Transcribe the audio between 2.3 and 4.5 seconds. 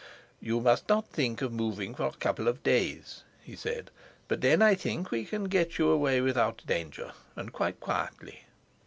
of days," he said; "but